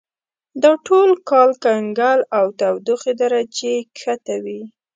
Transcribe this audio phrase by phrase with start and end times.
[0.63, 4.61] دا ټول کال کنګل او تودوخې درجه یې کښته وي.